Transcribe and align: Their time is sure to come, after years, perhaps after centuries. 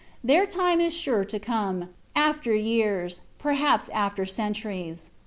Their 0.23 0.47
time 0.47 0.81
is 0.81 0.95
sure 0.95 1.23
to 1.25 1.37
come, 1.37 1.89
after 2.15 2.55
years, 2.55 3.21
perhaps 3.37 3.87
after 3.89 4.25
centuries. 4.25 5.11